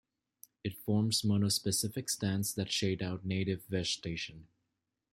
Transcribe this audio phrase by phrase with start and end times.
[0.63, 4.47] It forms monospecific stands that shade out native vegetation.